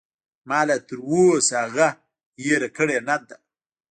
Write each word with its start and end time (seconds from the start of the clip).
ما 0.49 0.59
لاتر 0.67 0.97
اوسه 1.09 1.55
هغه 1.63 1.87
هېره 2.43 2.69
کړې 2.77 2.97
نه 3.07 3.15
ده. 3.27 3.35